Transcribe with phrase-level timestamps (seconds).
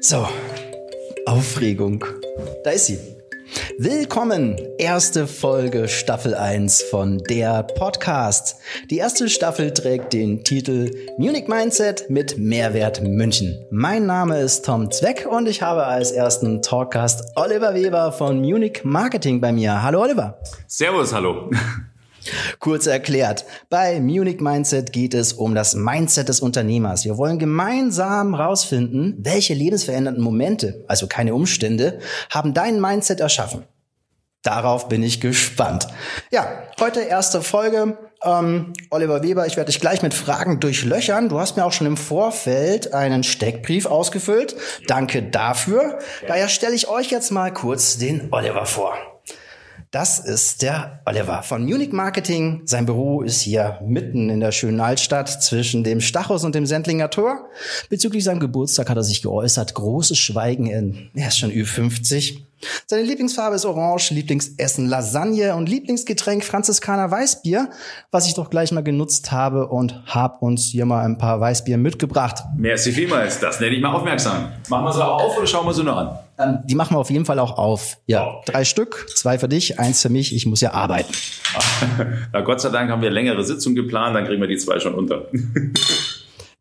[0.00, 0.28] So,
[1.26, 2.04] Aufregung.
[2.62, 2.98] Da ist sie.
[3.78, 8.60] Willkommen, erste Folge Staffel 1 von der Podcast.
[8.90, 13.58] Die erste Staffel trägt den Titel Munich Mindset mit Mehrwert München.
[13.70, 18.84] Mein Name ist Tom Zweck und ich habe als ersten Talkgast Oliver Weber von Munich
[18.84, 19.82] Marketing bei mir.
[19.82, 20.38] Hallo Oliver.
[20.68, 21.50] Servus, hallo.
[22.58, 27.04] Kurz erklärt, bei Munich Mindset geht es um das Mindset des Unternehmers.
[27.04, 31.98] Wir wollen gemeinsam herausfinden, welche lebensverändernden Momente, also keine Umstände,
[32.30, 33.64] haben dein Mindset erschaffen.
[34.42, 35.88] Darauf bin ich gespannt.
[36.30, 37.98] Ja, heute erste Folge.
[38.22, 41.28] Ähm, Oliver Weber, ich werde dich gleich mit Fragen durchlöchern.
[41.28, 44.56] Du hast mir auch schon im Vorfeld einen Steckbrief ausgefüllt.
[44.86, 45.98] Danke dafür.
[46.26, 48.94] Daher stelle ich euch jetzt mal kurz den Oliver vor.
[49.90, 52.60] Das ist der Oliver von Munich Marketing.
[52.66, 57.08] Sein Büro ist hier mitten in der schönen Altstadt zwischen dem Stachus und dem Sendlinger
[57.08, 57.48] Tor.
[57.88, 59.74] Bezüglich seinem Geburtstag hat er sich geäußert.
[59.74, 62.40] Großes Schweigen in, er ist schon Ü50.
[62.86, 67.70] Seine Lieblingsfarbe ist Orange, Lieblingsessen Lasagne und Lieblingsgetränk Franziskaner Weißbier,
[68.10, 71.78] was ich doch gleich mal genutzt habe und habe uns hier mal ein paar Weißbier
[71.78, 72.44] mitgebracht.
[72.58, 74.52] Merci vielmals, das nenne ich mal aufmerksam.
[74.68, 76.18] Machen wir sie auf oder schauen wir sie nur an?
[76.38, 77.98] Ähm, die machen wir auf jeden Fall auch auf.
[78.06, 78.52] Ja, okay.
[78.52, 80.34] drei Stück, zwei für dich, eins für mich.
[80.34, 81.12] Ich muss ja arbeiten.
[82.32, 84.94] Na Gott sei Dank haben wir längere Sitzungen geplant, dann kriegen wir die zwei schon
[84.94, 85.26] unter.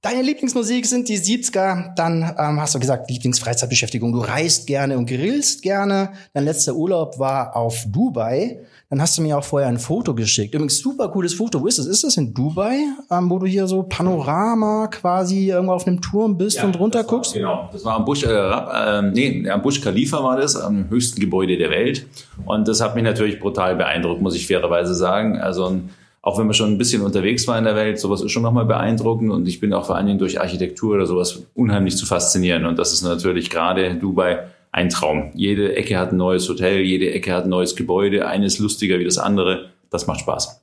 [0.10, 1.94] Deine Lieblingsmusik sind die 70er.
[1.96, 4.14] Dann ähm, hast du gesagt, Lieblingsfreizeitbeschäftigung.
[4.14, 6.14] Du reist gerne und grillst gerne.
[6.34, 8.62] Dein letzter Urlaub war auf Dubai.
[8.90, 10.54] Dann hast du mir auch vorher ein Foto geschickt.
[10.54, 11.60] Übrigens super cooles Foto.
[11.60, 11.88] Wo ist es?
[11.88, 12.78] Ist das in Dubai,
[13.12, 17.00] ähm, wo du hier so Panorama quasi irgendwo auf einem Turm bist ja, und runter
[17.00, 17.34] das war, guckst?
[17.34, 17.70] Genau.
[17.74, 21.58] Das war am Busch, äh, äh, nee, am Busch Khalifa war das, am höchsten Gebäude
[21.58, 22.06] der Welt.
[22.46, 25.38] Und das hat mich natürlich brutal beeindruckt, muss ich fairerweise sagen.
[25.38, 25.90] Also ein
[26.28, 28.66] auch wenn man schon ein bisschen unterwegs war in der Welt, sowas ist schon nochmal
[28.66, 32.66] beeindruckend und ich bin auch vor allen Dingen durch Architektur oder sowas unheimlich zu faszinieren
[32.66, 34.40] und das ist natürlich gerade Dubai
[34.74, 35.32] ein Traum.
[35.36, 39.06] Jede Ecke hat ein neues Hotel, jede Ecke hat ein neues Gebäude, eines lustiger wie
[39.06, 39.70] das andere.
[39.90, 40.62] Das macht Spaß.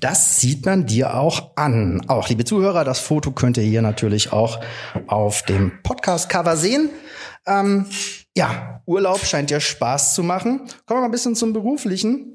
[0.00, 2.02] Das sieht man dir auch an.
[2.08, 4.58] Auch liebe Zuhörer, das Foto könnt ihr hier natürlich auch
[5.06, 6.88] auf dem Podcast-Cover sehen.
[7.46, 7.84] Ähm,
[8.34, 10.60] ja, Urlaub scheint dir Spaß zu machen.
[10.86, 12.31] Kommen wir mal ein bisschen zum Beruflichen.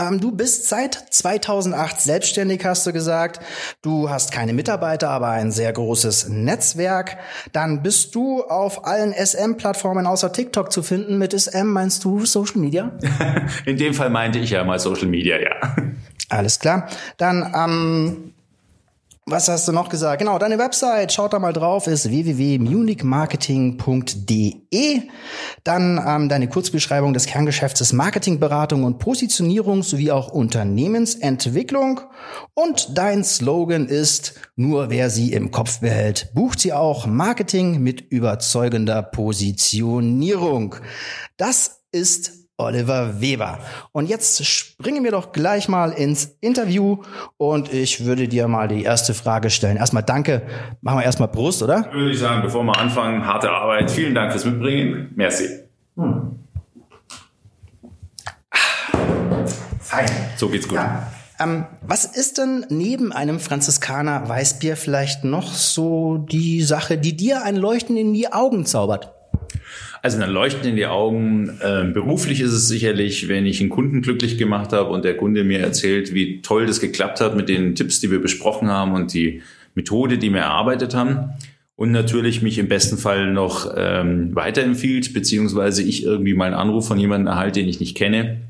[0.00, 3.40] Ähm, du bist seit 2008 selbstständig, hast du gesagt.
[3.82, 7.18] Du hast keine Mitarbeiter, aber ein sehr großes Netzwerk.
[7.52, 11.18] Dann bist du auf allen SM-Plattformen außer TikTok zu finden.
[11.18, 12.92] Mit SM meinst du Social Media?
[13.66, 15.76] In dem Fall meinte ich ja mal Social Media, ja.
[16.30, 16.88] Alles klar.
[17.18, 18.32] Dann ähm,
[19.26, 20.20] was hast du noch gesagt?
[20.20, 25.02] Genau, deine Website, schaut da mal drauf, ist www.munichmarketing.de.
[25.62, 32.00] Dann ähm, deine Kurzbeschreibung des Kerngeschäfts ist Marketingberatung und Positionierung sowie auch Unternehmensentwicklung.
[32.54, 38.00] Und dein Slogan ist, nur wer sie im Kopf behält, bucht sie auch Marketing mit
[38.00, 40.76] überzeugender Positionierung.
[41.36, 43.58] Das ist Oliver Weber.
[43.92, 46.98] Und jetzt springen wir doch gleich mal ins Interview
[47.36, 49.76] und ich würde dir mal die erste Frage stellen.
[49.76, 50.42] Erstmal danke.
[50.80, 51.90] Machen wir erstmal Brust, oder?
[51.92, 53.90] Würde ich sagen, bevor wir anfangen, harte Arbeit.
[53.90, 55.12] Vielen Dank fürs Mitbringen.
[55.16, 55.48] Merci.
[55.96, 56.38] Hm.
[59.80, 60.06] Fein.
[60.36, 60.76] So geht's gut.
[60.76, 61.10] Ja.
[61.40, 67.42] Ähm, was ist denn neben einem Franziskaner Weißbier vielleicht noch so die Sache, die dir
[67.42, 69.14] ein Leuchten in die Augen zaubert?
[70.02, 71.58] Also dann leuchten in die Augen.
[71.62, 75.44] Ähm, beruflich ist es sicherlich, wenn ich einen Kunden glücklich gemacht habe und der Kunde
[75.44, 79.12] mir erzählt, wie toll das geklappt hat mit den Tipps, die wir besprochen haben und
[79.12, 79.42] die
[79.74, 81.34] Methode, die wir erarbeitet haben.
[81.76, 86.86] Und natürlich mich im besten Fall noch ähm, weiterempfiehlt, beziehungsweise ich irgendwie mal einen Anruf
[86.88, 88.42] von jemandem erhalte, den ich nicht kenne.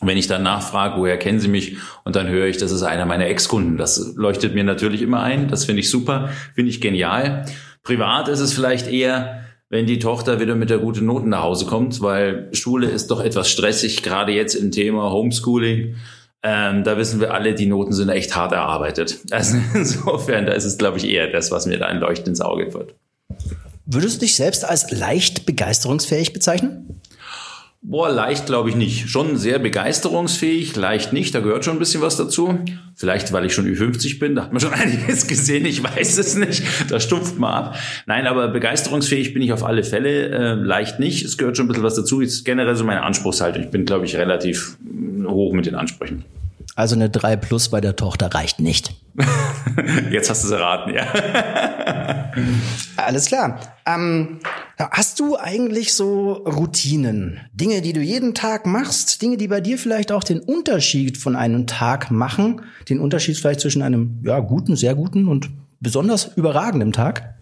[0.00, 1.76] wenn ich dann nachfrage, woher kennen Sie mich?
[2.04, 3.76] Und dann höre ich, das ist einer meiner Ex-Kunden.
[3.76, 5.48] Das leuchtet mir natürlich immer ein.
[5.48, 7.44] Das finde ich super, finde ich genial.
[7.82, 11.66] Privat ist es vielleicht eher, wenn die Tochter wieder mit der guten Noten nach Hause
[11.66, 15.96] kommt, weil Schule ist doch etwas stressig, gerade jetzt im Thema Homeschooling.
[16.42, 19.18] Ähm, da wissen wir alle, die Noten sind echt hart erarbeitet.
[19.30, 22.40] Also insofern, da ist es, glaube ich, eher das, was mir da ein Leuchten ins
[22.40, 22.94] Auge wird.
[23.84, 26.97] Würdest du dich selbst als leicht begeisterungsfähig bezeichnen?
[27.80, 29.08] Boah, leicht glaube ich nicht.
[29.08, 32.58] Schon sehr begeisterungsfähig, leicht nicht, da gehört schon ein bisschen was dazu.
[32.96, 36.34] Vielleicht, weil ich schon Ü50 bin, da hat man schon einiges gesehen, ich weiß es
[36.34, 36.64] nicht.
[36.90, 37.78] Da stumpft man ab.
[38.06, 41.24] Nein, aber begeisterungsfähig bin ich auf alle Fälle, äh, leicht nicht.
[41.24, 42.20] Es gehört schon ein bisschen was dazu.
[42.20, 43.62] Ist generell so meine Anspruchshaltung.
[43.62, 44.76] Ich bin, glaube ich, relativ
[45.24, 46.24] hoch mit den Ansprüchen.
[46.78, 48.94] Also eine 3 plus bei der Tochter reicht nicht.
[50.12, 52.32] Jetzt hast du es erraten, ja.
[52.96, 53.58] Alles klar.
[53.84, 54.38] Ähm,
[54.78, 59.76] hast du eigentlich so Routinen, Dinge, die du jeden Tag machst, Dinge, die bei dir
[59.76, 64.76] vielleicht auch den Unterschied von einem Tag machen, den Unterschied vielleicht zwischen einem ja guten,
[64.76, 67.37] sehr guten und besonders überragend im Tag?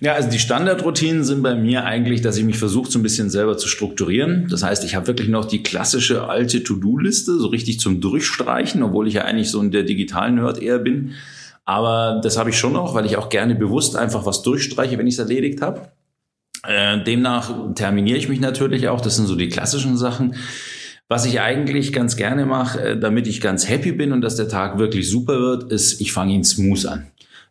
[0.00, 3.30] Ja, also die Standardroutinen sind bei mir eigentlich, dass ich mich versuche, so ein bisschen
[3.30, 4.46] selber zu strukturieren.
[4.50, 9.08] Das heißt, ich habe wirklich noch die klassische alte To-Do-Liste, so richtig zum Durchstreichen, obwohl
[9.08, 11.12] ich ja eigentlich so in der digitalen Nerd eher bin.
[11.64, 15.06] Aber das habe ich schon noch, weil ich auch gerne bewusst einfach was durchstreiche, wenn
[15.06, 15.88] ich es erledigt habe.
[16.62, 19.00] Äh, demnach terminiere ich mich natürlich auch.
[19.00, 20.34] Das sind so die klassischen Sachen.
[21.08, 24.48] Was ich eigentlich ganz gerne mache, äh, damit ich ganz happy bin und dass der
[24.48, 27.06] Tag wirklich super wird, ist, ich fange ihn smooth an.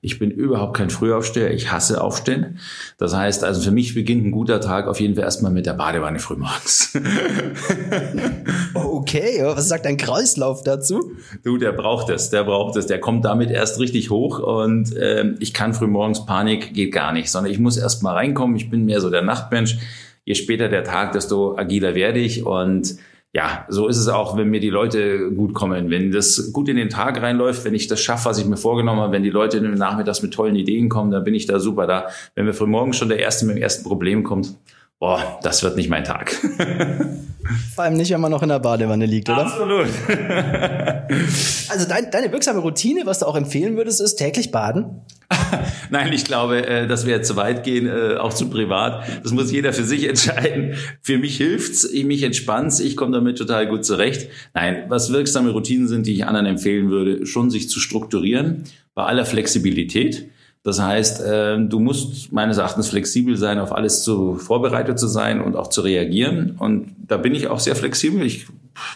[0.06, 1.52] Ich bin überhaupt kein Frühaufsteher.
[1.52, 2.60] Ich hasse Aufstehen.
[3.00, 5.74] Das heißt, also für mich beginnt ein guter Tag auf jeden Fall erstmal mit der
[5.74, 6.96] Badewanne frühmorgens.
[8.75, 11.12] okay, was sagt dein Kreislauf dazu?
[11.44, 12.86] Du, der braucht es, der braucht es.
[12.86, 17.31] Der kommt damit erst richtig hoch und äh, ich kann frühmorgens Panik, geht gar nicht,
[17.31, 18.56] sondern ich muss erstmal reinkommen.
[18.58, 19.80] Ich bin mehr so der Nachtmensch.
[20.24, 22.98] Je später der Tag, desto agiler werde ich und
[23.36, 25.90] ja, so ist es auch, wenn mir die Leute gut kommen.
[25.90, 29.02] Wenn das gut in den Tag reinläuft, wenn ich das schaffe, was ich mir vorgenommen
[29.02, 32.08] habe, wenn die Leute nachmittags mit tollen Ideen kommen, dann bin ich da super da.
[32.34, 34.56] Wenn mir früh morgens schon der Erste mit dem ersten Problem kommt,
[35.00, 36.32] boah, das wird nicht mein Tag.
[37.76, 39.48] Vor allem nicht, wenn man noch in der Badewanne liegt, oder?
[39.48, 39.88] Absolut.
[41.70, 45.02] also dein, deine wirksame Routine, was du auch empfehlen würdest, ist täglich baden?
[45.89, 49.06] Nein, ich glaube, äh, dass wir zu weit gehen, äh, auch zu privat.
[49.24, 50.75] Das muss jeder für sich entscheiden.
[51.01, 54.30] Für mich hilft's, ich mich entspannt's, ich komme damit total gut zurecht.
[54.54, 58.63] Nein, was wirksame Routinen sind, die ich anderen empfehlen würde, schon sich zu strukturieren,
[58.94, 60.30] bei aller Flexibilität.
[60.65, 65.39] Das heißt, äh, du musst meines Erachtens flexibel sein, auf alles zu, vorbereitet zu sein
[65.39, 66.56] und auch zu reagieren.
[66.57, 68.25] Und da bin ich auch sehr flexibel.
[68.25, 68.47] Ich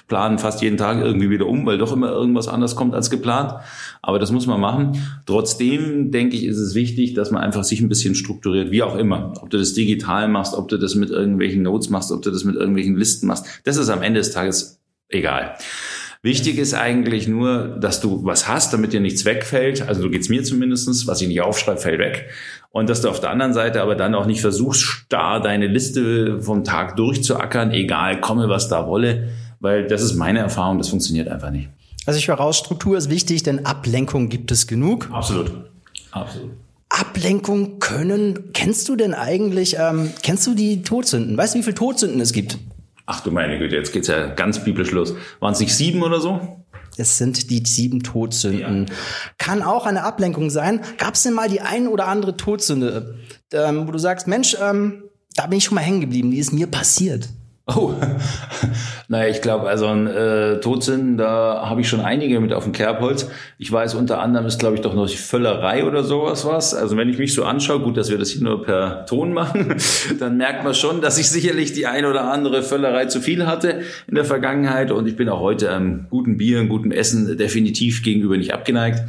[0.08, 3.54] plane fast jeden Tag irgendwie wieder um, weil doch immer irgendwas anders kommt als geplant.
[4.02, 5.00] Aber das muss man machen.
[5.28, 8.98] Trotzdem denke ich, ist es wichtig, dass man einfach sich ein bisschen strukturiert, wie auch
[8.98, 9.34] immer.
[9.40, 12.46] Ob du das digital machst, ob du das mit irgendwelchen Notes machst, ob du das
[12.46, 13.46] mit irgendwelchen Listen machst.
[13.64, 15.56] Das ist am Ende des Tages egal.
[16.22, 19.88] Wichtig ist eigentlich nur, dass du was hast, damit dir nichts wegfällt.
[19.88, 22.30] Also so geht's mir zumindestens, was ich nicht aufschreibe, fällt weg.
[22.72, 26.42] Und dass du auf der anderen Seite aber dann auch nicht versuchst, starr deine Liste
[26.42, 29.30] vom Tag durchzuackern, egal, komme was da wolle,
[29.62, 31.70] weil das ist meine Erfahrung, das funktioniert einfach nicht.
[32.06, 35.10] Also ich höre raus, Struktur ist wichtig, denn Ablenkung gibt es genug.
[35.12, 35.52] Absolut.
[36.12, 36.52] Absolut.
[36.90, 41.38] Ablenkung können, kennst du denn eigentlich, ähm, kennst du die Todsünden?
[41.38, 42.58] Weißt du, wie viele Todsünden es gibt?
[43.12, 45.16] Ach du meine Güte, jetzt geht's ja ganz biblisch los.
[45.40, 46.64] Waren es nicht sieben oder so?
[46.96, 48.86] Es sind die sieben Todsünden.
[48.86, 48.94] Ja.
[49.40, 50.82] Kann auch eine Ablenkung sein.
[51.00, 53.16] Gab es denn mal die ein oder andere Todsünde,
[53.52, 56.54] ähm, wo du sagst, Mensch, ähm, da bin ich schon mal hängen geblieben, die ist
[56.54, 57.30] mir passiert?
[57.76, 57.94] Oh,
[59.08, 62.74] naja, ich glaube, also ein äh, Todsinn, da habe ich schon einige mit auf dem
[62.74, 63.30] Kerbholz.
[63.58, 66.74] Ich weiß, unter anderem ist, glaube ich, doch noch die Völlerei oder sowas was.
[66.74, 69.76] Also wenn ich mich so anschaue, gut, dass wir das hier nur per Ton machen,
[70.20, 73.82] dann merkt man schon, dass ich sicherlich die ein oder andere Völlerei zu viel hatte
[74.08, 74.92] in der Vergangenheit.
[74.92, 79.04] Und ich bin auch heute am guten Bier, am guten Essen definitiv gegenüber nicht abgeneigt.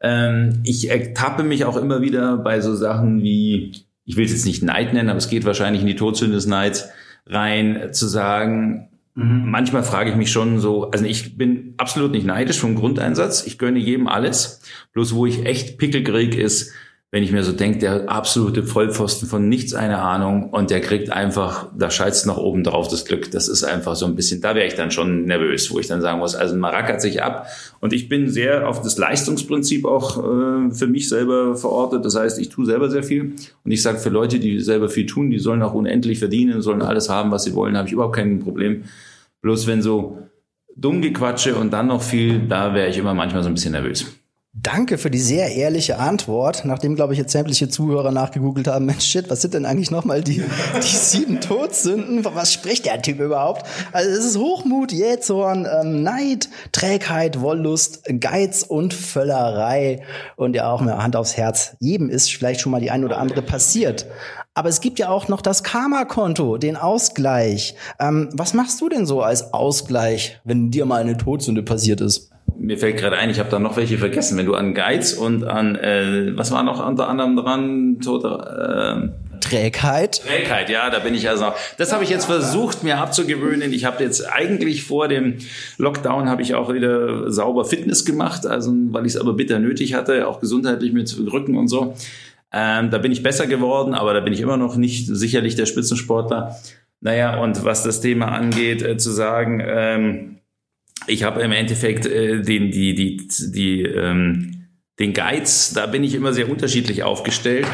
[0.00, 3.72] Ähm, ich ertappe mich auch immer wieder bei so Sachen wie,
[4.04, 6.46] ich will es jetzt nicht Neid nennen, aber es geht wahrscheinlich in die Todsünde des
[6.46, 6.88] Neids
[7.28, 9.50] rein zu sagen, mhm.
[9.50, 13.58] manchmal frage ich mich schon so, also ich bin absolut nicht neidisch vom Grundeinsatz, ich
[13.58, 16.72] gönne jedem alles, bloß wo ich echt Pickel krieg ist,
[17.10, 21.10] wenn ich mir so denke, der absolute Vollpfosten von nichts eine Ahnung und der kriegt
[21.10, 23.30] einfach, da scheißt noch oben drauf das Glück.
[23.30, 26.02] Das ist einfach so ein bisschen, da wäre ich dann schon nervös, wo ich dann
[26.02, 27.46] sagen muss, also man rackert sich ab.
[27.80, 32.04] Und ich bin sehr auf das Leistungsprinzip auch äh, für mich selber verortet.
[32.04, 33.32] Das heißt, ich tue selber sehr viel.
[33.64, 36.82] Und ich sage, für Leute, die selber viel tun, die sollen auch unendlich verdienen, sollen
[36.82, 38.84] alles haben, was sie wollen, habe ich überhaupt kein Problem.
[39.40, 40.18] Bloß wenn so
[40.76, 44.17] dumm gequatsche und dann noch viel, da wäre ich immer manchmal so ein bisschen nervös.
[44.54, 49.04] Danke für die sehr ehrliche Antwort, nachdem, glaube ich, jetzt sämtliche Zuhörer nachgegoogelt haben, Mensch,
[49.04, 50.42] shit, was sind denn eigentlich nochmal die,
[50.76, 52.24] die sieben Todsünden?
[52.24, 53.66] Was spricht der Typ überhaupt?
[53.92, 60.02] Also es ist Hochmut, Jähzorn, ähm, Neid, Trägheit, Wollust, Geiz und Völlerei.
[60.36, 61.76] Und ja auch eine Hand aufs Herz.
[61.78, 64.06] Jedem ist vielleicht schon mal die ein oder andere passiert.
[64.54, 67.76] Aber es gibt ja auch noch das Karma-Konto, den Ausgleich.
[68.00, 72.32] Ähm, was machst du denn so als Ausgleich, wenn dir mal eine Todsünde passiert ist?
[72.56, 74.38] Mir fällt gerade ein, ich habe da noch welche vergessen.
[74.38, 78.00] Wenn du an Geiz und an, äh, was war noch unter anderem dran?
[78.00, 80.22] Tote, äh, Trägheit.
[80.26, 81.46] Trägheit, ja, da bin ich also.
[81.76, 83.72] Das habe ich jetzt versucht, mir abzugewöhnen.
[83.72, 85.38] Ich habe jetzt eigentlich vor dem
[85.78, 89.94] Lockdown habe ich auch wieder sauber Fitness gemacht, also weil ich es aber bitter nötig
[89.94, 91.94] hatte, auch gesundheitlich mit Rücken und so.
[92.52, 95.66] Ähm, da bin ich besser geworden, aber da bin ich immer noch nicht sicherlich der
[95.66, 96.56] Spitzensportler.
[97.00, 100.37] Naja, und was das Thema angeht, äh, zu sagen, ähm,
[101.06, 104.66] ich habe im Endeffekt äh, den, die, die, die, ähm,
[104.98, 107.66] den Geiz, da bin ich immer sehr unterschiedlich aufgestellt.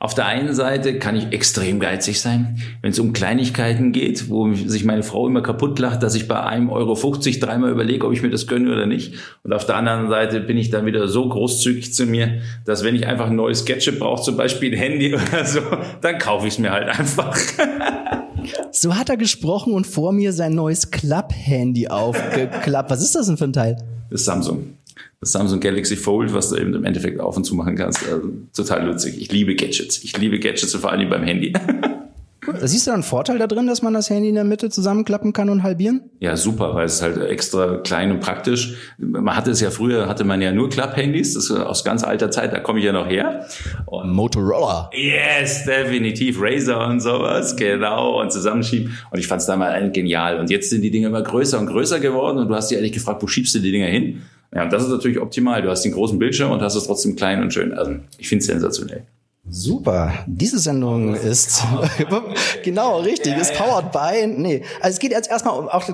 [0.00, 4.52] Auf der einen Seite kann ich extrem geizig sein, wenn es um Kleinigkeiten geht, wo
[4.52, 8.12] sich meine Frau immer kaputt lacht, dass ich bei einem Euro 50 dreimal überlege, ob
[8.12, 9.14] ich mir das gönne oder nicht.
[9.42, 12.94] Und auf der anderen Seite bin ich dann wieder so großzügig zu mir, dass wenn
[12.94, 15.62] ich einfach ein neues Gadget brauche, zum Beispiel ein Handy oder so,
[16.00, 17.36] dann kaufe ich es mir halt einfach.
[18.72, 22.90] So hat er gesprochen und vor mir sein neues Klapp-Handy aufgeklappt.
[22.90, 23.76] Was ist das denn für ein Teil?
[24.10, 24.78] Das Samsung
[25.20, 28.04] das Samsung Galaxy Fold, was du eben im Endeffekt auf und zu machen kannst.
[28.08, 29.20] Also, total lustig.
[29.20, 30.04] Ich liebe Gadgets.
[30.04, 31.52] Ich liebe Gadgets und vor allem beim Handy.
[32.62, 35.32] Siehst du da einen Vorteil da drin, dass man das Handy in der Mitte zusammenklappen
[35.32, 36.10] kann und halbieren?
[36.20, 38.74] Ja, super, weil es halt extra klein und praktisch.
[38.98, 42.30] Man hatte es ja früher, hatte man ja nur Klapphandys, das ist aus ganz alter
[42.30, 43.46] Zeit, da komme ich ja noch her.
[43.86, 44.90] Und Motorola.
[44.92, 46.38] Yes, definitiv.
[46.40, 48.96] Razer und sowas, genau, und zusammenschieben.
[49.10, 50.38] Und ich fand es damals genial.
[50.38, 52.92] Und jetzt sind die Dinge immer größer und größer geworden und du hast dich ehrlich
[52.92, 54.22] gefragt, wo schiebst du die Dinger hin?
[54.54, 55.62] Ja, und das ist natürlich optimal.
[55.62, 57.72] Du hast den großen Bildschirm und hast es trotzdem klein und schön.
[57.72, 59.04] Also ich finde es sensationell.
[59.50, 60.12] Super.
[60.26, 61.64] Diese Sendung ist
[62.64, 63.36] genau richtig.
[63.36, 64.26] Ist powered by.
[64.26, 65.92] Nee, also es geht jetzt erstmal um auch die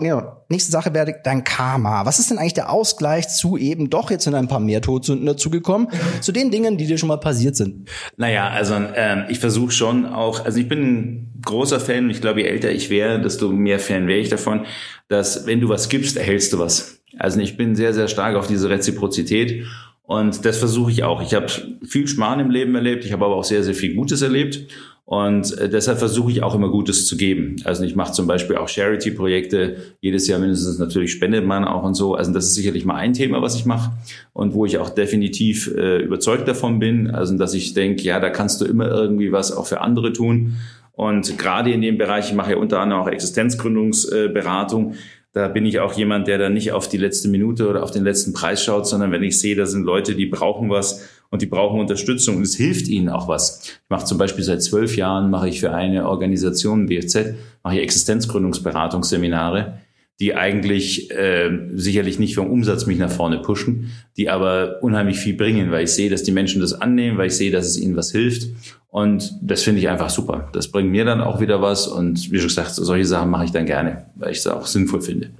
[0.48, 2.04] nächste Sache wäre dein Karma.
[2.04, 5.26] Was ist denn eigentlich der Ausgleich zu eben doch jetzt sind ein paar mehr Todsünden
[5.26, 5.88] dazugekommen
[6.20, 7.88] zu den Dingen, die dir schon mal passiert sind?
[8.16, 10.44] Naja, also ähm, ich versuche schon auch.
[10.44, 14.08] Also ich bin ein großer Fan ich glaube, je älter ich wäre, desto mehr Fan
[14.08, 14.66] wäre ich davon,
[15.08, 17.00] dass wenn du was gibst, erhältst du was.
[17.18, 19.64] Also ich bin sehr, sehr stark auf diese Reziprozität
[20.06, 21.22] und das versuche ich auch.
[21.22, 21.46] Ich habe
[21.82, 24.66] viel Schmarrn im Leben erlebt, ich habe aber auch sehr, sehr viel Gutes erlebt.
[25.06, 27.56] Und äh, deshalb versuche ich auch immer Gutes zu geben.
[27.64, 29.76] Also ich mache zum Beispiel auch Charity-Projekte.
[30.00, 32.14] Jedes Jahr mindestens natürlich spendet man auch und so.
[32.14, 33.92] Also das ist sicherlich mal ein Thema, was ich mache
[34.32, 37.10] und wo ich auch definitiv äh, überzeugt davon bin.
[37.10, 40.56] Also dass ich denke, ja, da kannst du immer irgendwie was auch für andere tun.
[40.92, 44.94] Und gerade in dem Bereich, ich mache ja unter anderem auch Existenzgründungsberatung,
[45.34, 48.04] da bin ich auch jemand, der da nicht auf die letzte Minute oder auf den
[48.04, 51.46] letzten Preis schaut, sondern wenn ich sehe, da sind Leute, die brauchen was und die
[51.46, 53.60] brauchen Unterstützung und es hilft ihnen auch was.
[53.64, 57.82] Ich mache zum Beispiel seit zwölf Jahren, mache ich für eine Organisation, BFZ, mache ich
[57.82, 59.80] Existenzgründungsberatungsseminare
[60.20, 65.34] die eigentlich äh, sicherlich nicht vom Umsatz mich nach vorne pushen, die aber unheimlich viel
[65.34, 67.96] bringen, weil ich sehe, dass die Menschen das annehmen, weil ich sehe, dass es ihnen
[67.96, 68.48] was hilft.
[68.88, 70.50] Und das finde ich einfach super.
[70.52, 71.88] Das bringt mir dann auch wieder was.
[71.88, 75.02] Und wie schon gesagt, solche Sachen mache ich dann gerne, weil ich es auch sinnvoll
[75.02, 75.30] finde.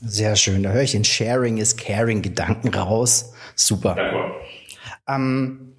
[0.00, 0.62] Sehr schön.
[0.62, 3.34] Da höre ich den Sharing is Caring Gedanken raus.
[3.56, 3.94] Super.
[5.06, 5.74] Ähm,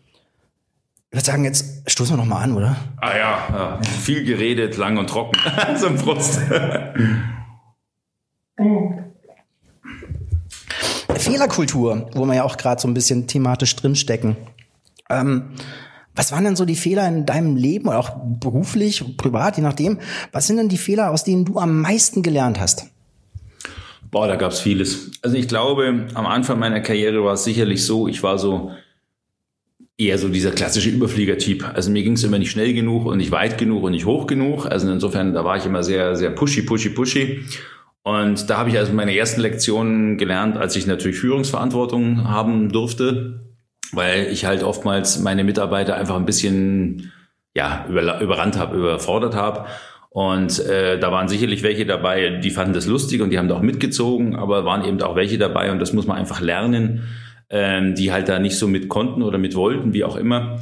[1.10, 2.76] ich würde sagen, jetzt stoßen wir noch mal an, oder?
[2.98, 3.82] Ah ja, ja.
[3.82, 5.40] viel geredet, lang und trocken.
[5.78, 6.40] Zum Brust.
[11.32, 14.38] Fehlerkultur, wo wir ja auch gerade so ein bisschen thematisch drinstecken.
[15.10, 15.52] Ähm,
[16.16, 20.00] was waren denn so die Fehler in deinem Leben oder auch beruflich, privat, je nachdem?
[20.32, 22.88] Was sind denn die Fehler, aus denen du am meisten gelernt hast?
[24.12, 25.12] Boah, da gab's vieles.
[25.22, 28.72] Also ich glaube, am Anfang meiner Karriere war es sicherlich so, ich war so
[29.98, 31.66] eher so dieser klassische Überfliegertyp.
[31.74, 34.66] Also mir ging's immer nicht schnell genug und nicht weit genug und nicht hoch genug.
[34.66, 37.46] Also insofern, da war ich immer sehr, sehr pushy, pushy, pushy.
[38.04, 43.42] Und da habe ich also meine ersten Lektionen gelernt, als ich natürlich Führungsverantwortung haben durfte,
[43.92, 47.12] weil ich halt oftmals meine Mitarbeiter einfach ein bisschen
[47.56, 49.66] ja, über, überrannt habe, überfordert habe.
[50.12, 53.56] Und äh, da waren sicherlich welche dabei, die fanden das lustig und die haben da
[53.56, 57.04] auch mitgezogen, aber waren eben auch welche dabei und das muss man einfach lernen,
[57.50, 60.60] ähm, die halt da nicht so mit konnten oder mit wollten, wie auch immer.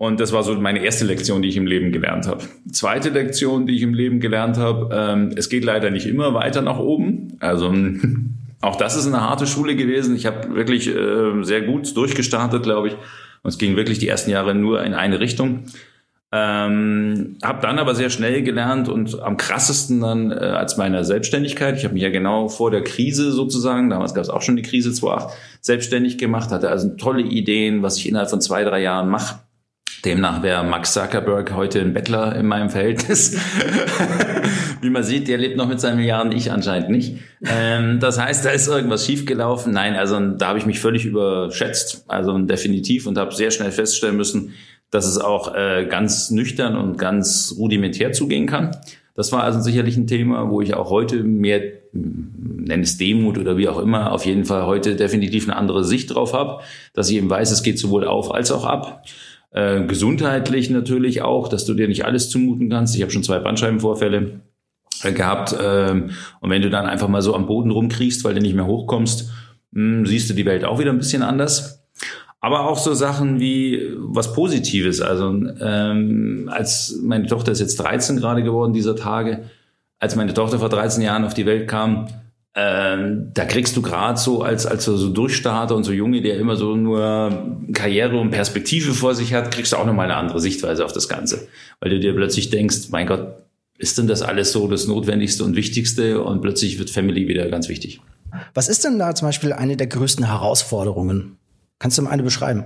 [0.00, 2.42] Und das war so meine erste Lektion, die ich im Leben gelernt habe.
[2.72, 6.62] Zweite Lektion, die ich im Leben gelernt habe, ähm, es geht leider nicht immer weiter
[6.62, 7.36] nach oben.
[7.38, 7.70] Also
[8.62, 10.16] auch das ist eine harte Schule gewesen.
[10.16, 12.94] Ich habe wirklich äh, sehr gut durchgestartet, glaube ich.
[13.42, 15.64] Und es ging wirklich die ersten Jahre nur in eine Richtung.
[16.32, 21.76] Ähm, habe dann aber sehr schnell gelernt und am krassesten dann äh, als meiner Selbstständigkeit.
[21.76, 24.62] Ich habe mich ja genau vor der Krise sozusagen, damals gab es auch schon die
[24.62, 29.10] Krise 2008, selbstständig gemacht, hatte also tolle Ideen, was ich innerhalb von zwei, drei Jahren
[29.10, 29.40] mache
[30.04, 33.36] Demnach wäre Max Zuckerberg heute ein Bettler in meinem Verhältnis.
[34.80, 37.16] Wie man sieht, der lebt noch mit seinen Milliarden, ich anscheinend nicht.
[37.44, 39.72] Ähm, das heißt, da ist irgendwas schiefgelaufen.
[39.72, 44.16] Nein, also da habe ich mich völlig überschätzt, also definitiv und habe sehr schnell feststellen
[44.16, 44.54] müssen,
[44.90, 48.76] dass es auch äh, ganz nüchtern und ganz rudimentär zugehen kann.
[49.14, 51.60] Das war also sicherlich ein Thema, wo ich auch heute mehr,
[51.92, 56.14] nenne es Demut oder wie auch immer, auf jeden Fall heute definitiv eine andere Sicht
[56.14, 56.62] drauf habe,
[56.94, 59.04] dass ich eben weiß, es geht sowohl auf als auch ab.
[59.52, 62.94] Äh, gesundheitlich natürlich auch, dass du dir nicht alles zumuten kannst.
[62.94, 64.40] Ich habe schon zwei Bandscheibenvorfälle
[65.02, 65.56] äh, gehabt.
[65.60, 68.66] Ähm, und wenn du dann einfach mal so am Boden rumkriegst, weil du nicht mehr
[68.66, 69.30] hochkommst,
[69.72, 71.82] mh, hm, siehst du die Welt auch wieder ein bisschen anders.
[72.40, 75.00] Aber auch so Sachen wie was Positives.
[75.00, 75.28] Also
[75.60, 79.44] ähm, als meine Tochter ist jetzt 13 gerade geworden dieser Tage,
[79.98, 82.06] als meine Tochter vor 13 Jahren auf die Welt kam,
[82.54, 86.56] ähm, da kriegst du gerade so als, als so Durchstarter und so Junge, der immer
[86.56, 90.84] so nur Karriere und Perspektive vor sich hat, kriegst du auch nochmal eine andere Sichtweise
[90.84, 91.46] auf das Ganze.
[91.78, 93.36] Weil du dir plötzlich denkst, mein Gott,
[93.78, 96.22] ist denn das alles so das Notwendigste und Wichtigste?
[96.22, 98.00] Und plötzlich wird Family wieder ganz wichtig.
[98.52, 101.38] Was ist denn da zum Beispiel eine der größten Herausforderungen?
[101.78, 102.64] Kannst du mal eine beschreiben?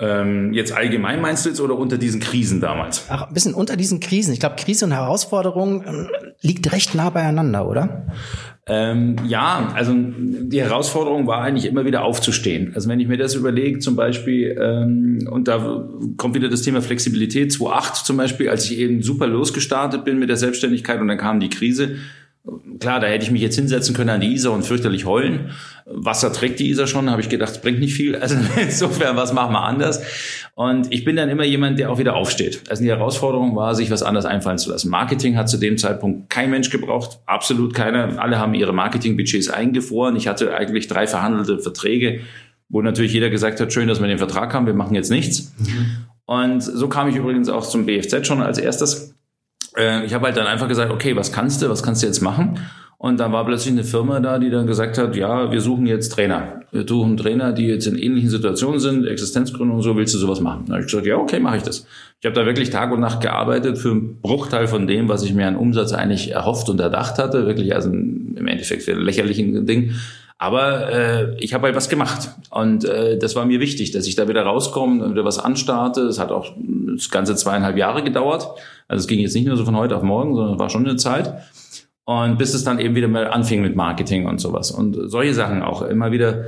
[0.00, 3.06] Ähm, jetzt allgemein meinst du jetzt oder unter diesen Krisen damals?
[3.08, 4.32] Ach, ein bisschen unter diesen Krisen.
[4.32, 6.08] Ich glaube, Krise und Herausforderung ähm,
[6.40, 8.06] liegt recht nah beieinander, oder?
[8.68, 12.72] Ähm, ja, also die Herausforderung war eigentlich immer wieder aufzustehen.
[12.74, 16.82] Also wenn ich mir das überlege, zum Beispiel, ähm, und da kommt wieder das Thema
[16.82, 21.18] Flexibilität, 2008 zum Beispiel, als ich eben super losgestartet bin mit der Selbstständigkeit und dann
[21.18, 21.96] kam die Krise,
[22.80, 25.50] Klar, da hätte ich mich jetzt hinsetzen können an die Isar und fürchterlich heulen.
[25.84, 28.16] Wasser trägt die Isar schon, habe ich gedacht, es bringt nicht viel.
[28.16, 30.02] Also insofern, was machen wir anders?
[30.54, 32.62] Und ich bin dann immer jemand, der auch wieder aufsteht.
[32.68, 34.90] Also die Herausforderung war, sich was anderes einfallen zu lassen.
[34.90, 38.20] Marketing hat zu dem Zeitpunkt kein Mensch gebraucht, absolut keiner.
[38.20, 40.16] Alle haben ihre Marketingbudgets eingefroren.
[40.16, 42.20] Ich hatte eigentlich drei verhandelte Verträge,
[42.68, 45.52] wo natürlich jeder gesagt hat, schön, dass wir den Vertrag haben, wir machen jetzt nichts.
[45.58, 46.06] Mhm.
[46.26, 49.14] Und so kam ich übrigens auch zum BFZ schon als erstes
[49.78, 52.20] äh, ich habe halt dann einfach gesagt, okay, was kannst du, was kannst du jetzt
[52.20, 52.58] machen?
[53.00, 56.08] Und dann war plötzlich eine Firma da, die dann gesagt hat, ja, wir suchen jetzt
[56.08, 56.62] Trainer.
[56.72, 60.40] Wir suchen Trainer, die jetzt in ähnlichen Situationen sind, Existenzgründung und so, willst du sowas
[60.40, 60.64] machen?
[60.66, 61.86] Dann habe ich gesagt, ja, okay, mache ich das.
[62.20, 65.32] Ich habe da wirklich Tag und Nacht gearbeitet für einen Bruchteil von dem, was ich
[65.32, 67.46] mir an Umsatz eigentlich erhofft und erdacht hatte.
[67.46, 69.92] Wirklich, also im Endeffekt für lächerlichen Ding.
[70.40, 74.14] Aber äh, ich habe halt was gemacht und äh, das war mir wichtig, dass ich
[74.14, 76.02] da wieder rauskomme und wieder was anstarte.
[76.02, 76.54] Es hat auch
[76.94, 78.48] das ganze zweieinhalb Jahre gedauert.
[78.86, 80.86] Also es ging jetzt nicht nur so von heute auf morgen, sondern es war schon
[80.86, 81.42] eine Zeit.
[82.04, 84.70] Und bis es dann eben wieder mal anfing mit Marketing und sowas.
[84.70, 86.44] Und solche Sachen auch immer wieder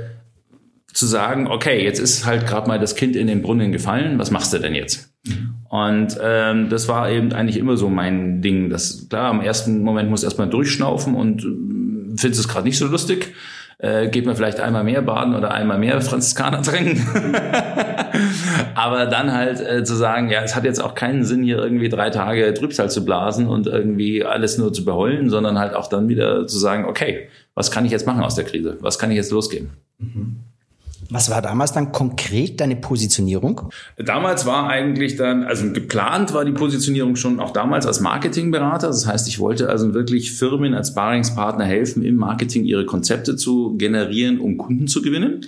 [0.93, 4.31] zu sagen, okay, jetzt ist halt gerade mal das Kind in den Brunnen gefallen, was
[4.31, 5.13] machst du denn jetzt?
[5.69, 8.69] Und ähm, das war eben eigentlich immer so mein Ding.
[8.69, 12.87] Das klar, am ersten Moment muss erstmal durchschnaufen und äh, findest es gerade nicht so
[12.87, 13.33] lustig
[13.81, 17.01] äh, geht man vielleicht einmal mehr baden oder einmal mehr Franziskaner trinken.
[18.75, 21.89] Aber dann halt äh, zu sagen, ja, es hat jetzt auch keinen Sinn, hier irgendwie
[21.89, 26.07] drei Tage Trübsal zu blasen und irgendwie alles nur zu beheulen, sondern halt auch dann
[26.07, 28.77] wieder zu sagen, okay, was kann ich jetzt machen aus der Krise?
[28.81, 29.71] Was kann ich jetzt losgehen?
[29.97, 30.37] Mhm.
[31.11, 33.69] Was war damals dann konkret deine Positionierung?
[33.97, 38.87] Damals war eigentlich dann, also geplant war die Positionierung schon auch damals als Marketingberater.
[38.87, 43.75] Das heißt, ich wollte also wirklich Firmen als Baringspartner helfen, im Marketing ihre Konzepte zu
[43.77, 45.45] generieren, um Kunden zu gewinnen.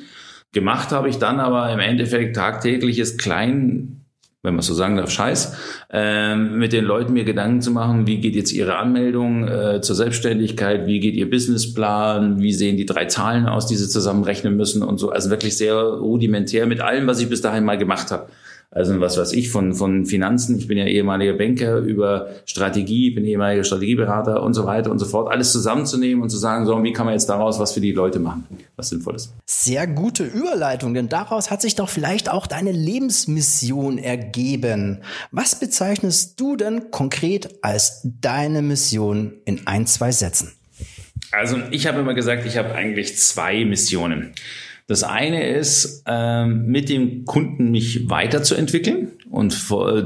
[0.52, 4.03] Gemacht habe ich dann aber im Endeffekt tagtägliches klein
[4.44, 5.56] wenn man so sagen darf, Scheiß,
[5.90, 9.96] ähm, mit den Leuten mir Gedanken zu machen, wie geht jetzt ihre Anmeldung äh, zur
[9.96, 14.84] Selbstständigkeit, wie geht ihr Businessplan, wie sehen die drei Zahlen aus, die sie zusammenrechnen müssen
[14.84, 15.12] und so.
[15.12, 18.28] Also wirklich sehr rudimentär mit allem, was ich bis dahin mal gemacht habe.
[18.76, 23.16] Also was weiß ich, von, von Finanzen, ich bin ja ehemaliger Banker, über Strategie, ich
[23.16, 26.84] bin ehemaliger Strategieberater und so weiter und so fort, alles zusammenzunehmen und zu sagen, so,
[26.84, 29.32] wie kann man jetzt daraus was für die Leute machen, was Sinnvolles.
[29.46, 35.04] Sehr gute Überleitung, denn daraus hat sich doch vielleicht auch deine Lebensmission ergeben.
[35.32, 40.52] Was bezeichnest du denn konkret als deine Mission in ein, zwei Sätzen?
[41.32, 44.34] Also ich habe immer gesagt, ich habe eigentlich zwei Missionen.
[44.88, 49.56] Das eine ist, ähm, mit dem Kunden mich weiterzuentwickeln und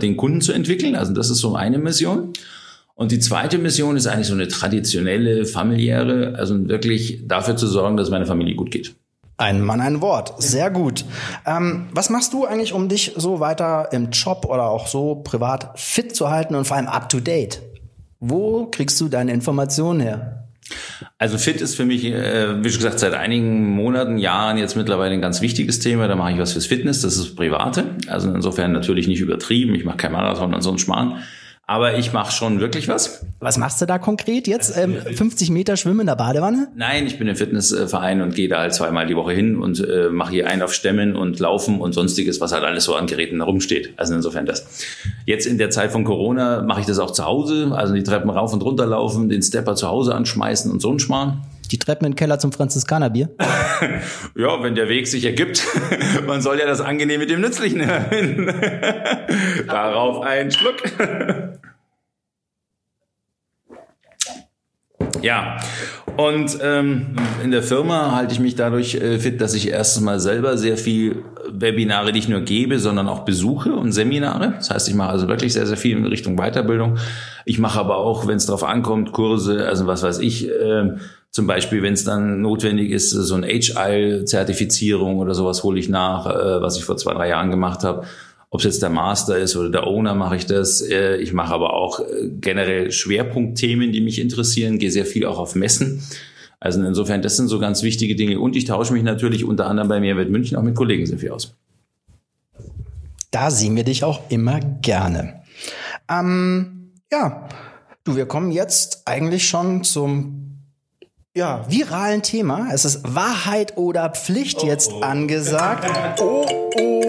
[0.01, 0.95] den Kunden zu entwickeln.
[0.95, 2.33] Also das ist so eine Mission.
[2.95, 7.95] Und die zweite Mission ist eigentlich so eine traditionelle, familiäre, also wirklich dafür zu sorgen,
[7.95, 8.95] dass meine Familie gut geht.
[9.37, 10.41] Ein Mann, ein Wort.
[10.41, 11.05] Sehr gut.
[11.45, 15.79] Ähm, was machst du eigentlich, um dich so weiter im Job oder auch so privat
[15.79, 17.61] fit zu halten und vor allem up to date?
[18.19, 20.46] Wo kriegst du deine Informationen her?
[21.17, 25.13] Also Fit ist für mich, äh, wie schon gesagt, seit einigen Monaten, Jahren jetzt mittlerweile
[25.13, 26.08] ein ganz wichtiges Thema.
[26.08, 27.86] Da mache ich was fürs Fitness, das ist private.
[28.08, 29.75] Also insofern natürlich nicht übertrieben.
[29.75, 31.23] Ich mache kein Marathon und so einen Schmarrn.
[31.69, 33.25] Aber ich mache schon wirklich was.
[33.41, 34.77] Was machst du da konkret jetzt?
[34.77, 36.69] Ähm, 50 Meter Schwimmen in der Badewanne?
[36.77, 40.08] Nein, ich bin im Fitnessverein und gehe da halt zweimal die Woche hin und äh,
[40.10, 43.41] mache hier einen auf Stämmen und Laufen und sonstiges, was halt alles so an Geräten
[43.41, 43.93] herumsteht.
[43.97, 44.86] Also insofern das.
[45.25, 48.30] Jetzt in der Zeit von Corona mache ich das auch zu Hause, also die Treppen
[48.30, 51.43] rauf und runter laufen, den Stepper zu Hause anschmeißen und so ein Schmarrn.
[51.67, 53.30] Die Treppen im Keller zum Franziskanerbier?
[54.36, 55.65] ja, wenn der Weg sich ergibt.
[56.25, 58.53] Man soll ja das Angenehme mit dem Nützlichen hören.
[59.67, 60.82] Darauf ein Schluck.
[65.21, 65.58] Ja,
[66.17, 70.19] und ähm, in der Firma halte ich mich dadurch äh, fit, dass ich erstens mal
[70.19, 74.53] selber sehr viel Webinare nicht nur gebe, sondern auch besuche und Seminare.
[74.58, 76.97] Das heißt, ich mache also wirklich sehr, sehr viel in Richtung Weiterbildung.
[77.45, 80.97] Ich mache aber auch, wenn es darauf ankommt, Kurse, also was weiß ich, äh,
[81.30, 86.25] zum Beispiel, wenn es dann notwendig ist, so ein Agile-Zertifizierung oder sowas hole ich nach,
[86.25, 88.06] äh, was ich vor zwei, drei Jahren gemacht habe.
[88.49, 90.81] Ob es jetzt der Master ist oder der Owner, mache ich das.
[90.81, 95.38] Äh, ich mache aber auch äh, generell Schwerpunktthemen, die mich interessieren, gehe sehr viel auch
[95.38, 96.01] auf Messen.
[96.60, 98.39] Also insofern, das sind so ganz wichtige Dinge.
[98.39, 101.31] Und ich tausche mich natürlich unter anderem bei Mehrwert München auch mit Kollegen sehr viel
[101.31, 101.55] aus.
[103.31, 105.41] Da sehen wir dich auch immer gerne.
[106.10, 107.49] Ähm, ja,
[108.05, 110.46] du, wir kommen jetzt eigentlich schon zum
[111.38, 112.69] ja, viralen Thema.
[112.73, 115.04] Es ist Wahrheit oder Pflicht jetzt oh, oh.
[115.04, 115.88] angesagt.
[116.19, 116.45] Oh,
[116.80, 117.04] oh.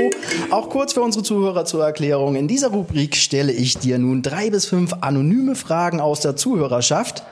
[0.50, 2.36] Auch kurz für unsere Zuhörer zur Erklärung.
[2.36, 7.22] In dieser Rubrik stelle ich dir nun drei bis fünf anonyme Fragen aus der Zuhörerschaft.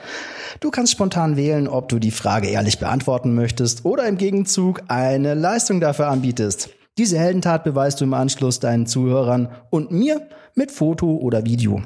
[0.59, 5.35] Du kannst spontan wählen, ob du die Frage ehrlich beantworten möchtest oder im Gegenzug eine
[5.35, 6.69] Leistung dafür anbietest.
[6.97, 11.83] Diese Heldentat beweist du im Anschluss deinen Zuhörern und mir mit Foto oder Video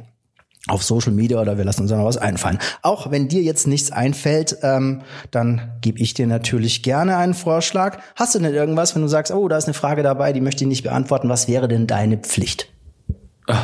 [0.68, 2.60] auf Social Media oder wir lassen uns noch was einfallen.
[2.82, 8.00] Auch wenn dir jetzt nichts einfällt, ähm, dann gebe ich dir natürlich gerne einen Vorschlag.
[8.16, 10.64] Hast du denn irgendwas, wenn du sagst, oh, da ist eine Frage dabei, die möchte
[10.64, 12.68] ich nicht beantworten, was wäre denn deine Pflicht?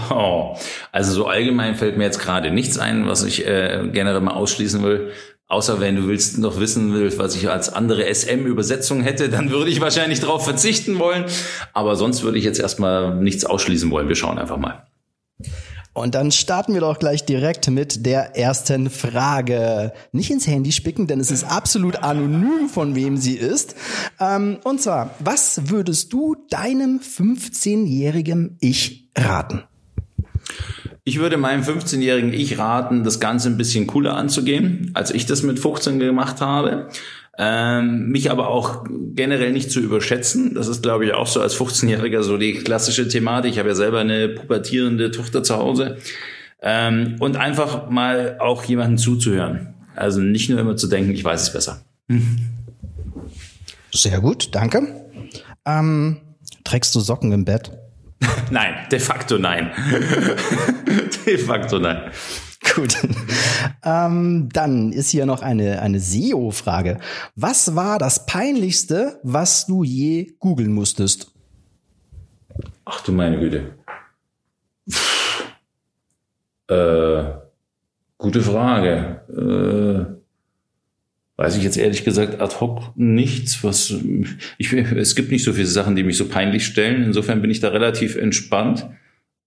[0.09, 0.57] Oh,
[0.91, 4.83] also so allgemein fällt mir jetzt gerade nichts ein, was ich äh, generell mal ausschließen
[4.83, 5.11] will.
[5.49, 9.69] Außer wenn du willst noch wissen willst, was ich als andere SM-Übersetzung hätte, dann würde
[9.69, 11.25] ich wahrscheinlich darauf verzichten wollen.
[11.73, 14.09] Aber sonst würde ich jetzt erstmal nichts ausschließen wollen.
[14.09, 14.86] Wir schauen einfach mal.
[15.97, 19.93] Und dann starten wir doch gleich direkt mit der ersten Frage.
[20.11, 23.75] Nicht ins Handy spicken, denn es ist absolut anonym, von wem sie ist.
[24.19, 29.63] Ähm, und zwar, was würdest du deinem 15-jährigen Ich raten?
[31.03, 35.41] Ich würde meinem 15-jährigen Ich raten, das Ganze ein bisschen cooler anzugehen, als ich das
[35.41, 36.89] mit 15 gemacht habe.
[37.39, 40.55] Ähm, mich aber auch generell nicht zu überschätzen.
[40.55, 43.51] Das ist, glaube ich, auch so als 15-Jähriger so die klassische Thematik.
[43.51, 45.97] Ich habe ja selber eine pubertierende Tochter zu Hause.
[46.61, 49.75] Ähm, und einfach mal auch jemanden zuzuhören.
[49.95, 51.81] Also nicht nur immer zu denken, ich weiß es besser.
[53.91, 54.87] Sehr gut, danke.
[55.65, 56.17] Ähm,
[56.63, 57.71] trägst du Socken im Bett?
[58.51, 59.71] nein, de facto nein.
[61.25, 62.11] de facto nein.
[62.75, 62.97] Gut.
[63.83, 66.99] ähm, dann ist hier noch eine, eine SEO-Frage.
[67.35, 71.31] Was war das Peinlichste, was du je googeln musstest?
[72.85, 73.75] Ach du meine Güte.
[76.69, 77.23] Äh,
[78.17, 79.21] gute Frage.
[79.29, 80.17] Äh,
[81.37, 83.93] weiß ich jetzt ehrlich gesagt ad hoc nichts, was
[84.57, 87.03] ich, es gibt nicht so viele Sachen, die mich so peinlich stellen.
[87.03, 88.89] Insofern bin ich da relativ entspannt.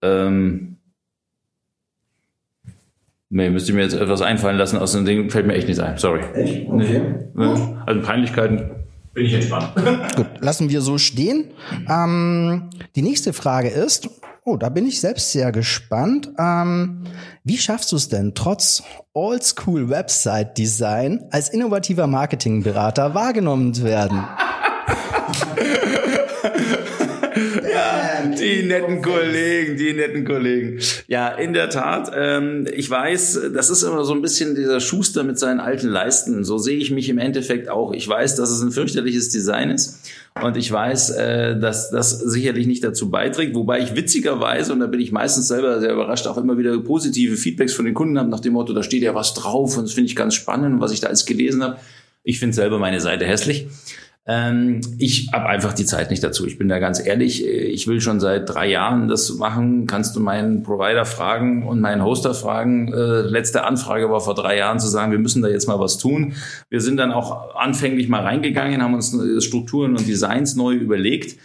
[0.03, 0.70] Ähm,
[3.33, 4.77] Nee, müsste mir jetzt etwas einfallen lassen.
[4.77, 5.97] Aus dem Ding fällt mir echt nichts ein.
[5.99, 6.21] Sorry.
[6.35, 6.69] Echt?
[6.69, 7.01] Okay.
[7.33, 7.77] Nee.
[7.87, 8.71] Also Peinlichkeiten
[9.15, 9.69] bin ich entspannt.
[10.17, 11.45] Gut, lassen wir so stehen.
[11.89, 14.11] Ähm, die nächste Frage ist,
[14.45, 16.29] oh, da bin ich selbst sehr gespannt.
[16.41, 17.05] Ähm,
[17.45, 24.25] wie schaffst du es denn, trotz Oldschool Website Design als innovativer Marketingberater wahrgenommen zu werden?
[28.39, 30.79] Die netten Kollegen, die netten Kollegen.
[31.09, 32.13] Ja, in der Tat.
[32.15, 36.45] Ähm, ich weiß, das ist immer so ein bisschen dieser Schuster mit seinen alten Leisten.
[36.45, 37.93] So sehe ich mich im Endeffekt auch.
[37.93, 40.01] Ich weiß, dass es ein fürchterliches Design ist.
[40.41, 44.87] Und ich weiß, äh, dass das sicherlich nicht dazu beiträgt, wobei ich witzigerweise, und da
[44.87, 48.29] bin ich meistens selber sehr überrascht, auch immer wieder positive Feedbacks von den Kunden habe,
[48.29, 50.93] nach dem Motto, da steht ja was drauf und das finde ich ganz spannend, was
[50.93, 51.79] ich da alles gelesen habe.
[52.23, 53.67] Ich finde selber meine Seite hässlich.
[54.31, 56.47] Ähm, ich habe einfach die Zeit nicht dazu.
[56.47, 57.45] Ich bin da ganz ehrlich.
[57.45, 59.89] Ich will schon seit drei Jahren das machen.
[59.89, 62.93] Kannst du meinen Provider fragen und meinen Hoster fragen?
[62.93, 65.99] Äh, letzte Anfrage war vor drei Jahren zu sagen, wir müssen da jetzt mal was
[65.99, 66.35] tun.
[66.69, 71.37] Wir sind dann auch anfänglich mal reingegangen, haben uns Strukturen und Designs neu überlegt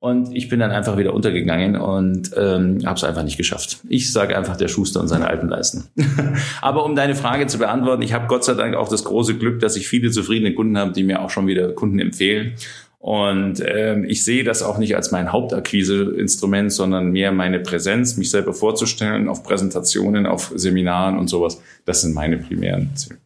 [0.00, 3.80] und ich bin dann einfach wieder untergegangen und ähm, habe es einfach nicht geschafft.
[3.86, 5.84] Ich sage einfach der Schuster und seine alten Leisten.
[6.62, 9.60] Aber um deine Frage zu beantworten, ich habe Gott sei Dank auch das große Glück,
[9.60, 12.54] dass ich viele zufriedene Kunden habe, die mir auch schon wieder Kunden empfehlen.
[12.98, 18.30] Und ähm, ich sehe das auch nicht als mein Hauptakquiseinstrument, sondern mehr meine Präsenz, mich
[18.30, 21.60] selber vorzustellen auf Präsentationen, auf Seminaren und sowas.
[21.84, 23.18] Das sind meine primären Ziele.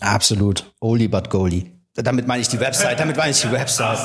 [0.00, 0.70] Absolut.
[0.80, 1.77] Oldie but goldie.
[2.02, 3.98] Damit meine ich die Website, damit meine ich die Website.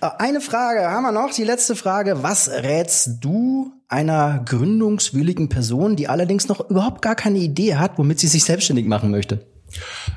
[0.00, 2.22] Äh, eine Frage haben wir noch, die letzte Frage.
[2.22, 8.18] Was rätst du einer gründungswilligen Person, die allerdings noch überhaupt gar keine Idee hat, womit
[8.18, 9.44] sie sich selbstständig machen möchte?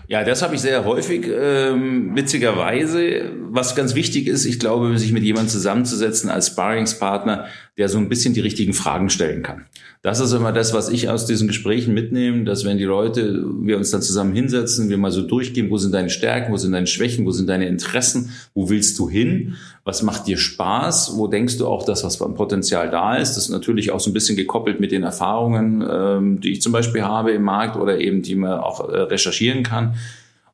[0.07, 3.31] Ja, das habe ich sehr häufig, ähm, witzigerweise.
[3.49, 7.45] Was ganz wichtig ist, ich glaube, sich mit jemandem zusammenzusetzen als Sparringspartner,
[7.77, 9.65] der so ein bisschen die richtigen Fragen stellen kann.
[10.01, 13.75] Das ist immer das, was ich aus diesen Gesprächen mitnehme, dass wenn die Leute, wir
[13.75, 16.87] uns dann zusammen hinsetzen, wir mal so durchgehen, wo sind deine Stärken, wo sind deine
[16.87, 21.57] Schwächen, wo sind deine Interessen, wo willst du hin, was macht dir Spaß, wo denkst
[21.57, 23.35] du auch, dass was beim Potenzial da ist.
[23.35, 26.71] Das ist natürlich auch so ein bisschen gekoppelt mit den Erfahrungen, ähm, die ich zum
[26.71, 29.95] Beispiel habe im Markt oder eben die man auch äh, recherchieren kann.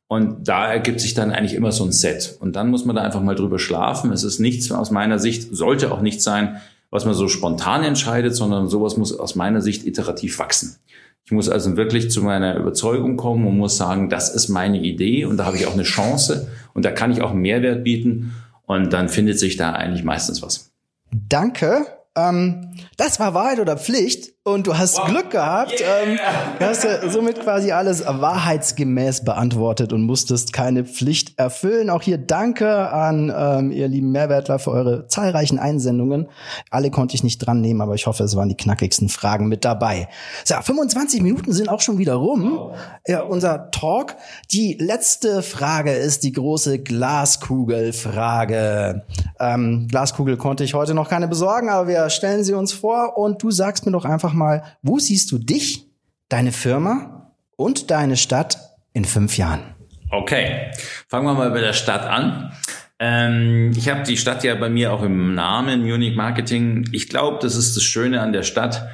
[0.08, 2.36] Und da ergibt sich dann eigentlich immer so ein Set.
[2.40, 4.12] Und dann muss man da einfach mal drüber schlafen.
[4.12, 6.60] Es ist nichts aus meiner Sicht, sollte auch nicht sein,
[6.92, 10.76] was man so spontan entscheidet, sondern sowas muss aus meiner Sicht iterativ wachsen.
[11.24, 15.24] Ich muss also wirklich zu meiner Überzeugung kommen und muss sagen, das ist meine Idee
[15.24, 18.34] und da habe ich auch eine Chance und da kann ich auch einen Mehrwert bieten
[18.66, 20.70] und dann findet sich da eigentlich meistens was.
[21.10, 21.86] Danke.
[22.14, 25.06] Ähm, das war Wahrheit oder Pflicht und du hast wow.
[25.06, 25.78] Glück gehabt.
[25.78, 26.02] Yeah.
[26.02, 26.18] Ähm,
[26.58, 31.90] du hast ja somit quasi alles wahrheitsgemäß beantwortet und musstest keine Pflicht erfüllen.
[31.90, 36.26] Auch hier danke an ähm, ihr lieben Mehrwertler für eure zahlreichen Einsendungen.
[36.70, 39.64] Alle konnte ich nicht dran nehmen, aber ich hoffe, es waren die knackigsten Fragen mit
[39.64, 40.08] dabei.
[40.44, 42.52] So, 25 Minuten sind auch schon wieder rum.
[42.52, 42.76] Wow.
[43.06, 44.16] Ja, unser Talk.
[44.50, 49.04] Die letzte Frage ist die große Glaskugelfrage.
[49.38, 53.40] Ähm, Glaskugel konnte ich heute noch keine besorgen, aber wir stellen sie uns vor und
[53.40, 55.86] du sagst mir doch einfach mal, wo siehst du dich,
[56.28, 58.58] deine Firma und deine Stadt
[58.92, 59.74] in fünf Jahren?
[60.10, 60.70] Okay,
[61.08, 62.52] fangen wir mal bei der Stadt an.
[62.98, 66.88] Ähm, ich habe die Stadt ja bei mir auch im Namen Munich Marketing.
[66.92, 68.88] Ich glaube, das ist das Schöne an der Stadt.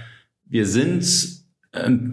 [0.44, 1.05] Wir sind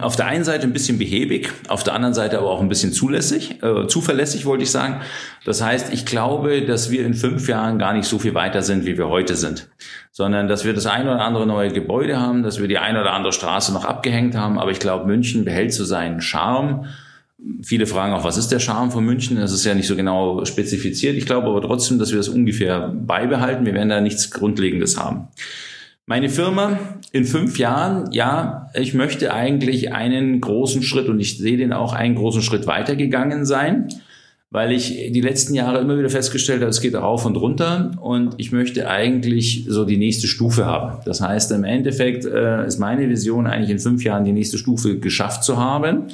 [0.00, 2.92] auf der einen Seite ein bisschen behäbig, auf der anderen Seite aber auch ein bisschen
[2.92, 5.00] zulässig, äh, zuverlässig wollte ich sagen.
[5.46, 8.84] Das heißt, ich glaube, dass wir in fünf Jahren gar nicht so viel weiter sind,
[8.84, 9.70] wie wir heute sind,
[10.12, 13.14] sondern dass wir das ein oder andere neue Gebäude haben, dass wir die ein oder
[13.14, 14.58] andere Straße noch abgehängt haben.
[14.58, 16.84] Aber ich glaube, München behält so seinen Charme.
[17.62, 19.40] Viele fragen auch, was ist der Charme von München?
[19.40, 21.16] Das ist ja nicht so genau spezifiziert.
[21.16, 23.64] Ich glaube aber trotzdem, dass wir das ungefähr beibehalten.
[23.64, 25.28] Wir werden da nichts Grundlegendes haben.
[26.08, 26.78] Meine Firma
[27.10, 31.92] in fünf Jahren, ja, ich möchte eigentlich einen großen Schritt und ich sehe den auch
[31.92, 33.88] einen großen Schritt weitergegangen sein,
[34.52, 38.36] weil ich die letzten Jahre immer wieder festgestellt habe, es geht rauf und runter und
[38.36, 41.00] ich möchte eigentlich so die nächste Stufe haben.
[41.04, 45.00] Das heißt, im Endeffekt äh, ist meine Vision eigentlich in fünf Jahren die nächste Stufe
[45.00, 46.04] geschafft zu haben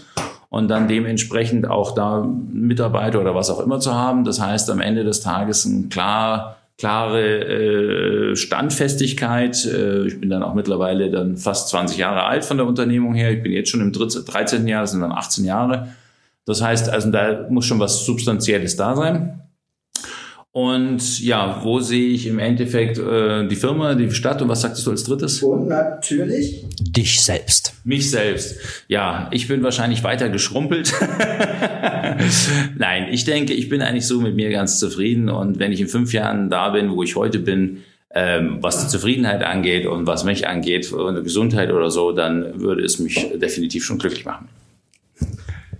[0.48, 4.24] und dann dementsprechend auch da Mitarbeiter oder was auch immer zu haben.
[4.24, 9.64] Das heißt, am Ende des Tages ein klar klare äh, Standfestigkeit.
[9.66, 13.31] Äh, ich bin dann auch mittlerweile dann fast 20 Jahre alt von der Unternehmung her.
[13.31, 14.66] Ich bin jetzt schon im 13.
[14.66, 15.92] Jahr, das sind dann 18 Jahre.
[16.45, 19.42] Das heißt, also da muss schon was Substanzielles da sein.
[20.55, 24.87] Und ja, wo sehe ich im Endeffekt äh, die Firma, die Stadt und was sagtest
[24.87, 25.43] du als drittes?
[25.43, 27.73] Und natürlich dich selbst.
[27.85, 28.59] Mich selbst.
[28.87, 30.93] Ja, ich bin wahrscheinlich weiter geschrumpelt.
[32.77, 35.88] Nein, ich denke, ich bin eigentlich so mit mir ganz zufrieden und wenn ich in
[35.88, 37.79] fünf Jahren da bin, wo ich heute bin,
[38.15, 42.85] ähm, was die Zufriedenheit angeht und was mich angeht und Gesundheit oder so, dann würde
[42.85, 44.51] es mich definitiv schon glücklich machen.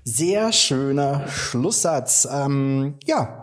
[0.05, 2.27] Sehr schöner Schlusssatz.
[2.33, 3.42] Ähm, ja,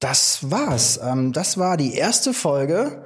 [0.00, 0.98] das war's.
[1.02, 3.02] Ähm, das war die erste Folge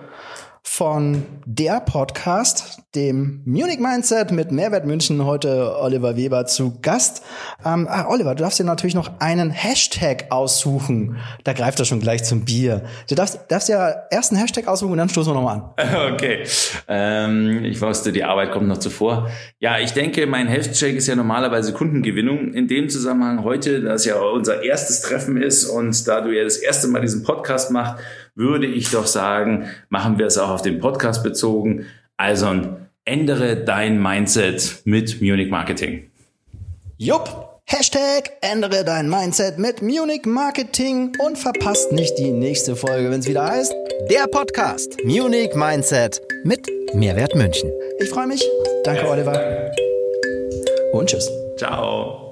[0.77, 5.25] von der Podcast, dem Munich Mindset mit Mehrwert München.
[5.25, 7.23] Heute Oliver Weber zu Gast.
[7.65, 11.19] Ähm, ah, Oliver, du darfst dir natürlich noch einen Hashtag aussuchen.
[11.45, 12.83] Da greift er schon gleich zum Bier.
[13.09, 16.11] Du darfst, darfst ja erst einen Hashtag aussuchen und dann stoßen wir nochmal an.
[16.15, 16.45] Okay.
[16.89, 19.31] Ähm, ich wusste, die Arbeit kommt noch zuvor.
[19.61, 22.53] Ja, ich denke, mein Hashtag ist ja normalerweise Kundengewinnung.
[22.53, 26.43] In dem Zusammenhang heute, da es ja unser erstes Treffen ist und da du ja
[26.43, 28.03] das erste Mal diesen Podcast machst,
[28.35, 31.87] würde ich doch sagen, machen wir es auch auf den Podcast bezogen.
[32.17, 36.11] Also ändere dein Mindset mit Munich Marketing.
[36.97, 37.51] Jupp.
[37.67, 43.27] Hashtag ändere dein Mindset mit Munich Marketing und verpasst nicht die nächste Folge, wenn es
[43.27, 43.75] wieder heißt,
[44.11, 47.73] der Podcast Munich Mindset mit Mehrwert München.
[48.01, 48.47] Ich freue mich.
[48.85, 49.73] Danke, Oliver.
[50.93, 51.31] Und tschüss.
[51.57, 52.24] Ciao.